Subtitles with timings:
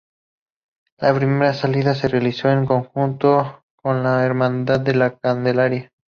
[0.97, 5.91] La primera salida se realizó en conjunto con la Hermandad de la Candelaria.